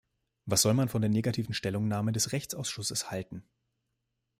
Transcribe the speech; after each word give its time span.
Was 0.47 0.63
soll 0.63 0.73
man 0.73 0.89
von 0.89 1.03
der 1.03 1.11
negativen 1.11 1.53
Stellungnahme 1.53 2.11
des 2.11 2.31
Rechtsausschusses 2.31 3.11
halten? 3.11 3.43